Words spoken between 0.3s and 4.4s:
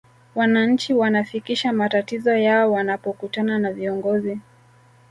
wananchi wanafikisha matatizo yao wanapokutana na viongozi